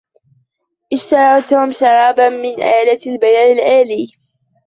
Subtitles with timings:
[0.93, 4.07] اشترى توم شرابا من آلة البيع الآلي.